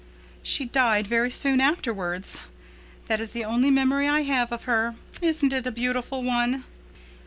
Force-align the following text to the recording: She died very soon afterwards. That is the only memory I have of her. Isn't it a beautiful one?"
She 0.41 0.65
died 0.65 1.05
very 1.05 1.29
soon 1.29 1.61
afterwards. 1.61 2.41
That 3.05 3.19
is 3.21 3.33
the 3.33 3.45
only 3.45 3.69
memory 3.69 4.07
I 4.07 4.21
have 4.21 4.51
of 4.51 4.63
her. 4.63 4.95
Isn't 5.21 5.53
it 5.53 5.67
a 5.67 5.71
beautiful 5.71 6.23
one?" 6.23 6.63